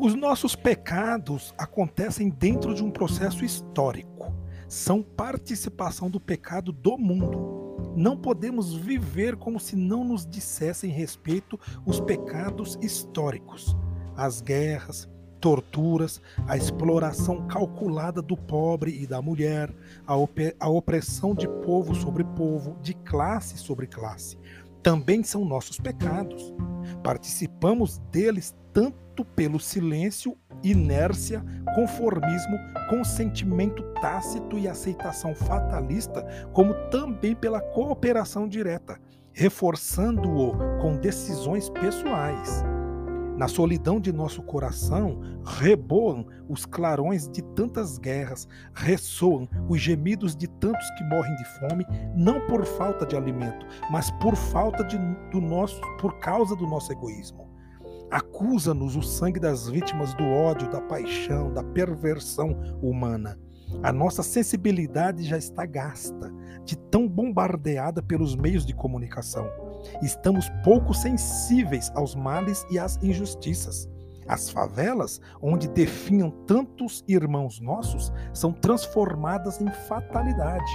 [0.00, 4.32] Os nossos pecados acontecem dentro de um processo histórico.
[4.68, 7.94] São participação do pecado do mundo.
[7.96, 13.76] Não podemos viver como se não nos dissessem respeito os pecados históricos,
[14.16, 15.08] as guerras,
[15.40, 19.74] torturas, a exploração calculada do pobre e da mulher,
[20.06, 24.38] a, op a opressão de povo sobre povo, de classe sobre classe.
[24.82, 26.54] Também são nossos pecados.
[27.02, 31.44] Participamos deles tanto pelo silêncio, inércia,
[31.74, 32.56] conformismo,
[32.88, 39.00] consentimento tácito e aceitação fatalista, como também pela cooperação direta,
[39.32, 42.64] reforçando-o com decisões pessoais.
[43.38, 50.48] Na solidão de nosso coração reboam os clarões de tantas guerras, ressoam os gemidos de
[50.48, 54.98] tantos que morrem de fome, não por falta de alimento, mas por falta de,
[55.30, 57.48] do nosso, por causa do nosso egoísmo.
[58.10, 63.38] Acusa-nos o sangue das vítimas do ódio, da paixão, da perversão humana.
[63.84, 66.32] A nossa sensibilidade já está gasta,
[66.64, 69.48] de tão bombardeada pelos meios de comunicação.
[70.02, 73.88] Estamos pouco sensíveis aos males e às injustiças.
[74.26, 80.70] As favelas, onde definham tantos irmãos nossos, são transformadas em fatalidade.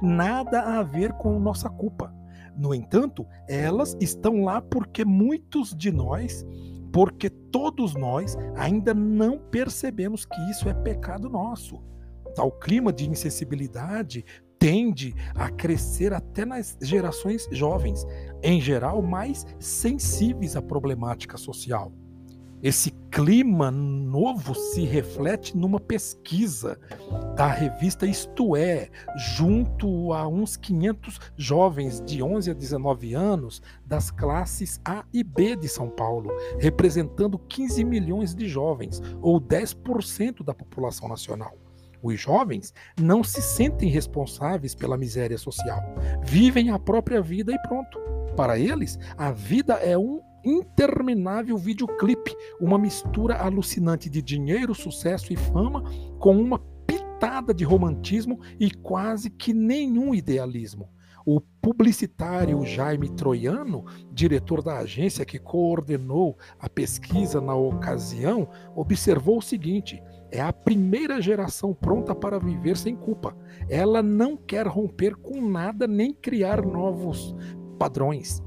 [0.00, 2.14] Nada a ver com nossa culpa.
[2.56, 6.44] No entanto, elas estão lá porque muitos de nós
[6.92, 11.82] porque todos nós ainda não percebemos que isso é pecado nosso.
[12.36, 14.24] Tal clima de insensibilidade
[14.62, 18.06] tende a crescer até nas gerações jovens,
[18.44, 21.92] em geral mais sensíveis à problemática social.
[22.62, 26.78] Esse clima novo se reflete numa pesquisa
[27.34, 28.88] da revista Isto É,
[29.34, 35.56] junto a uns 500 jovens de 11 a 19 anos das classes A e B
[35.56, 41.61] de São Paulo, representando 15 milhões de jovens, ou 10% da população nacional.
[42.02, 45.80] Os jovens não se sentem responsáveis pela miséria social,
[46.24, 47.98] vivem a própria vida e pronto.
[48.36, 55.36] Para eles, a vida é um interminável videoclipe, uma mistura alucinante de dinheiro, sucesso e
[55.36, 55.82] fama
[56.18, 60.88] com uma pitada de romantismo e quase que nenhum idealismo.
[61.24, 69.42] O publicitário Jaime Troiano, diretor da agência que coordenou a pesquisa na ocasião, observou o
[69.42, 73.36] seguinte: é a primeira geração pronta para viver sem culpa.
[73.68, 77.34] Ela não quer romper com nada nem criar novos
[77.78, 78.42] padrões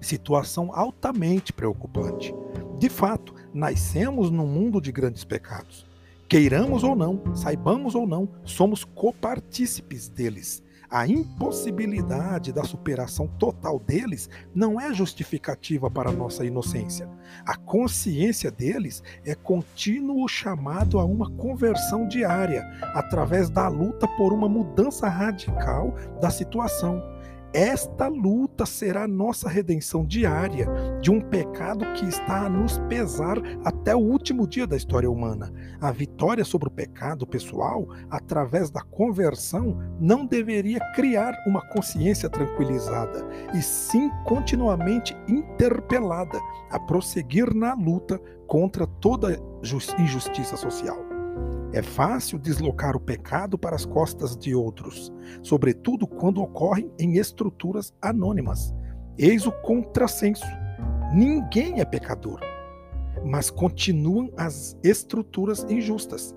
[0.00, 2.34] situação altamente preocupante.
[2.78, 5.86] De fato, nascemos num mundo de grandes pecados.
[6.28, 10.62] Queiramos ou não, saibamos ou não, somos copartícipes deles.
[10.90, 17.08] A impossibilidade da superação total deles não é justificativa para nossa inocência.
[17.44, 22.62] A consciência deles é contínuo chamado a uma conversão diária,
[22.94, 27.02] através da luta por uma mudança radical da situação
[27.52, 30.66] esta luta será nossa redenção diária
[31.00, 35.52] de um pecado que está a nos pesar até o último dia da história humana.
[35.80, 43.26] A vitória sobre o pecado pessoal, através da conversão, não deveria criar uma consciência tranquilizada,
[43.54, 46.38] e sim continuamente interpelada
[46.70, 49.40] a prosseguir na luta contra toda
[49.98, 51.15] injustiça social.
[51.72, 57.92] É fácil deslocar o pecado para as costas de outros, sobretudo quando ocorrem em estruturas
[58.00, 58.74] anônimas.
[59.18, 60.46] Eis o contrassenso.
[61.12, 62.40] Ninguém é pecador,
[63.24, 66.34] mas continuam as estruturas injustas.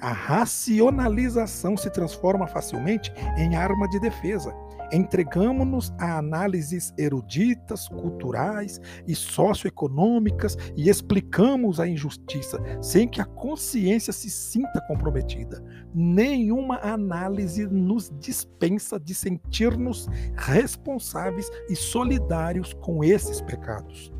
[0.00, 4.54] A racionalização se transforma facilmente em arma de defesa
[4.92, 14.12] Entregamos-nos a análises eruditas, culturais e socioeconômicas e explicamos a injustiça sem que a consciência
[14.12, 15.62] se sinta comprometida.
[15.94, 24.12] Nenhuma análise nos dispensa de sentir-nos responsáveis e solidários com esses pecados.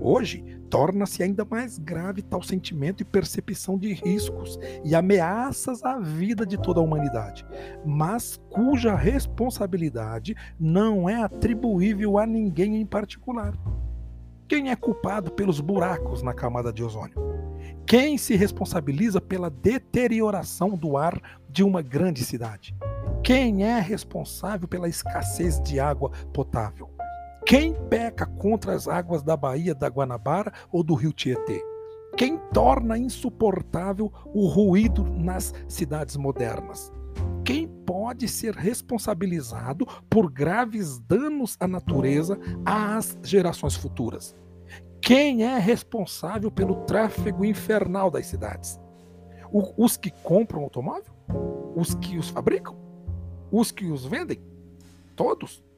[0.00, 6.46] Hoje, torna-se ainda mais grave tal sentimento e percepção de riscos e ameaças à vida
[6.46, 7.44] de toda a humanidade,
[7.84, 13.52] mas cuja responsabilidade não é atribuível a ninguém em particular.
[14.46, 17.16] Quem é culpado pelos buracos na camada de ozônio?
[17.86, 22.74] Quem se responsabiliza pela deterioração do ar de uma grande cidade?
[23.22, 26.88] Quem é responsável pela escassez de água potável?
[27.50, 31.60] Quem peca contra as águas da Baía da Guanabara ou do Rio Tietê?
[32.16, 36.92] Quem torna insuportável o ruído nas cidades modernas?
[37.44, 44.36] Quem pode ser responsabilizado por graves danos à natureza às gerações futuras?
[45.02, 48.78] Quem é responsável pelo tráfego infernal das cidades?
[49.76, 51.12] Os que compram automóvel?
[51.74, 52.76] Os que os fabricam?
[53.50, 54.40] Os que os vendem?
[55.16, 55.68] Todos?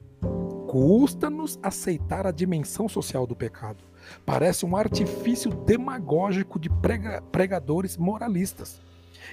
[0.73, 3.83] Custa-nos aceitar a dimensão social do pecado.
[4.25, 8.81] Parece um artifício demagógico de prega, pregadores moralistas.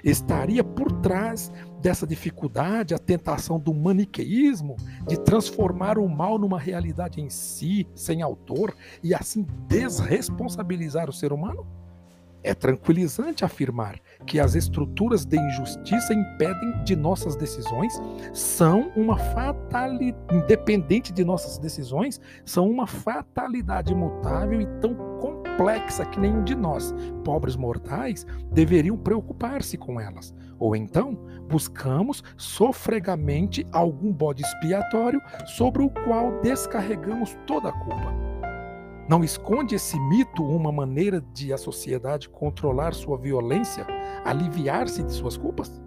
[0.05, 1.51] Estaria por trás
[1.81, 4.77] dessa dificuldade a tentação do maniqueísmo
[5.09, 11.33] de transformar o mal numa realidade em si, sem autor, e assim desresponsabilizar o ser
[11.33, 11.67] humano?
[12.43, 17.93] É tranquilizante afirmar que as estruturas de injustiça impedem de nossas decisões,
[18.33, 26.19] são uma fatalidade, independente de nossas decisões, são uma fatalidade imutável e tão complexa que
[26.19, 26.95] nenhum de nós,
[27.25, 30.35] pobres mortais, deveriam preocupar-se com elas.
[30.59, 38.30] Ou então, buscamos sofregamente algum bode expiatório sobre o qual descarregamos toda a culpa.
[39.11, 43.85] Não esconde esse mito uma maneira de a sociedade controlar sua violência,
[44.25, 45.83] aliviar-se de suas culpas?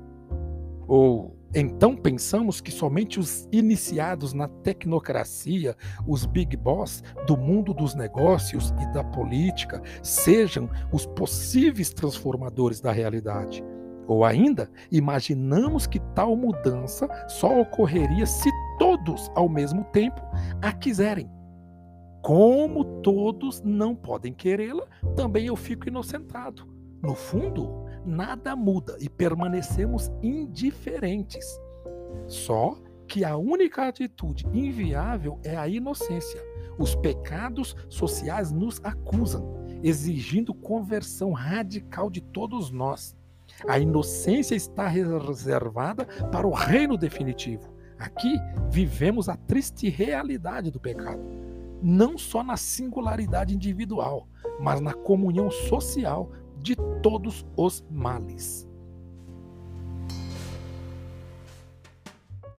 [0.86, 5.74] Ou então pensamos que somente os iniciados na tecnocracia,
[6.06, 12.92] os big boss do mundo dos negócios e da política, sejam os possíveis transformadores da
[12.92, 13.64] realidade?
[14.06, 20.22] Ou ainda, imaginamos que tal mudança só ocorreria se todos, ao mesmo tempo,
[20.62, 21.32] a quiserem
[22.24, 26.66] como todos não podem querê-la, também eu fico inocentado.
[27.02, 31.46] No fundo, nada muda e permanecemos indiferentes.
[32.26, 32.78] Só
[33.10, 36.42] que a única atitude inviável é a inocência.
[36.80, 43.18] Os pecados sociais nos acusam, exigindo conversão radical de todos nós.
[43.68, 47.74] A inocência está reservada para o reino definitivo.
[48.00, 48.40] Aqui
[48.72, 51.43] vivemos a triste realidade do pecado
[51.84, 54.28] não só na singularidade individual,
[54.60, 58.68] mas na comunhão social de todos os males.